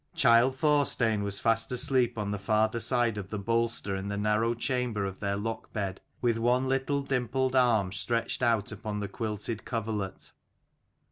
[0.15, 4.55] Child Thorstein was fast asleep on the farther side of the bolster in the narrow
[4.55, 10.31] chamber of their lock bed, with one little dimpled arm stretched upon the quilted coverlet.